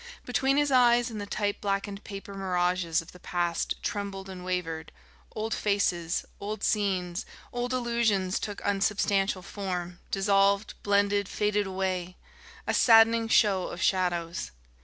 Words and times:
Between 0.25 0.57
his 0.57 0.71
eyes 0.71 1.11
and 1.11 1.21
the 1.21 1.27
type 1.27 1.61
blackened 1.61 2.03
paper 2.03 2.33
mirages 2.33 3.03
of 3.03 3.11
the 3.11 3.19
past 3.19 3.75
trembled 3.83 4.29
and 4.29 4.43
wavered; 4.43 4.91
old 5.35 5.53
faces, 5.53 6.25
old 6.39 6.63
scenes, 6.63 7.23
old 7.53 7.71
illusions 7.71 8.39
took 8.39 8.61
unsubstantial 8.65 9.43
form, 9.43 9.99
dissolved, 10.09 10.73
blended, 10.81 11.29
faded 11.29 11.67
away: 11.67 12.17
a 12.65 12.73
saddening 12.73 13.27
show 13.27 13.67
of 13.67 13.79
shadows. 13.79 14.49